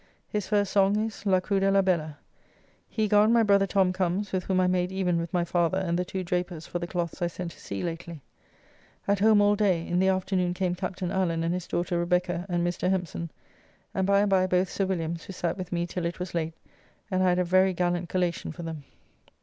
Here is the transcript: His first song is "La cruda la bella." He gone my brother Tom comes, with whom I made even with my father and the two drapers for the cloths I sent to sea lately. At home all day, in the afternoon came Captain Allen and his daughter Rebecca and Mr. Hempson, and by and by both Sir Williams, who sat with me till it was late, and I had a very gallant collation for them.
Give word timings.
His 0.27 0.47
first 0.47 0.71
song 0.73 0.95
is 1.05 1.27
"La 1.27 1.39
cruda 1.39 1.69
la 1.71 1.83
bella." 1.83 2.17
He 2.89 3.07
gone 3.07 3.31
my 3.31 3.43
brother 3.43 3.67
Tom 3.67 3.93
comes, 3.93 4.31
with 4.31 4.45
whom 4.45 4.59
I 4.59 4.65
made 4.65 4.91
even 4.91 5.19
with 5.19 5.31
my 5.31 5.43
father 5.45 5.77
and 5.77 5.95
the 5.95 6.03
two 6.03 6.23
drapers 6.23 6.65
for 6.65 6.79
the 6.79 6.87
cloths 6.87 7.21
I 7.21 7.27
sent 7.27 7.51
to 7.51 7.59
sea 7.59 7.83
lately. 7.83 8.23
At 9.07 9.19
home 9.19 9.41
all 9.41 9.55
day, 9.55 9.85
in 9.87 9.99
the 9.99 10.07
afternoon 10.07 10.55
came 10.55 10.73
Captain 10.73 11.11
Allen 11.11 11.43
and 11.43 11.53
his 11.53 11.67
daughter 11.67 11.99
Rebecca 11.99 12.47
and 12.49 12.65
Mr. 12.65 12.89
Hempson, 12.89 13.29
and 13.93 14.07
by 14.07 14.21
and 14.21 14.29
by 14.31 14.47
both 14.47 14.71
Sir 14.71 14.87
Williams, 14.87 15.25
who 15.25 15.33
sat 15.33 15.55
with 15.55 15.71
me 15.71 15.85
till 15.85 16.07
it 16.07 16.17
was 16.19 16.33
late, 16.33 16.55
and 17.11 17.21
I 17.21 17.29
had 17.29 17.37
a 17.37 17.43
very 17.43 17.71
gallant 17.71 18.09
collation 18.09 18.51
for 18.51 18.63
them. 18.63 18.83